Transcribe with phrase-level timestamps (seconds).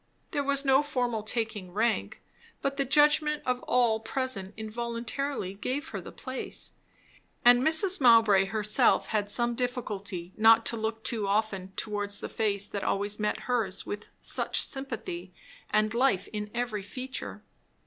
[0.31, 2.23] There was no formal taking rank,
[2.63, 6.73] but the judgment of all present involuntarily gave her the place.
[7.45, 8.01] And Mrs.
[8.01, 13.19] Mowbray herself had some difficulty not to look too often towards the face that always
[13.19, 15.33] met hers with such sympathy
[15.69, 17.43] and life in every feature.